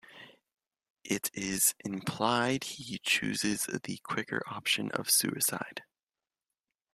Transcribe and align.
It 1.03 1.29
is 1.35 1.75
implied 1.85 2.63
he 2.63 2.97
chooses 3.03 3.65
the 3.67 3.97
quicker 4.03 4.41
option 4.47 4.89
of 4.93 5.11
suicide. 5.11 5.83